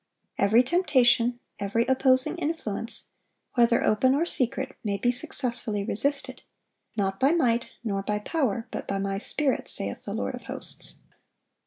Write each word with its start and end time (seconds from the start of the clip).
Every 0.39 0.63
temptation, 0.63 1.39
every 1.59 1.85
opposing 1.85 2.35
influence, 2.39 3.09
whether 3.53 3.83
open 3.83 4.15
or 4.15 4.25
secret, 4.25 4.75
may 4.83 4.97
be 4.97 5.11
successfully 5.11 5.83
resisted, 5.83 6.41
"not 6.97 7.19
by 7.19 7.33
might, 7.33 7.69
nor 7.83 8.01
by 8.01 8.17
power, 8.17 8.67
but 8.71 8.87
by 8.87 8.97
My 8.97 9.19
Spirit, 9.19 9.67
saith 9.67 10.05
the 10.05 10.15
Lord 10.15 10.33
of 10.33 10.45
hosts." 10.45 10.95